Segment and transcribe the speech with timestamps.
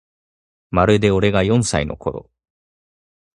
[0.71, 2.31] まるで俺が四歳のころ